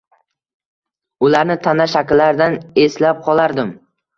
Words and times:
Ularni 1.27 1.57
tana 1.67 1.87
shakllaridan 1.93 2.59
eslab 2.87 3.25
qolardim 3.29 3.75